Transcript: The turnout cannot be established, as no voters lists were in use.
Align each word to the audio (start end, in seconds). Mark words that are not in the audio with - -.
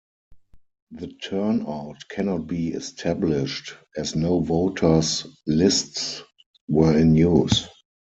The 0.89 1.09
turnout 1.09 2.05
cannot 2.09 2.47
be 2.47 2.69
established, 2.69 3.75
as 3.95 4.15
no 4.15 4.39
voters 4.39 5.27
lists 5.45 6.23
were 6.67 6.97
in 6.97 7.13
use. 7.13 7.67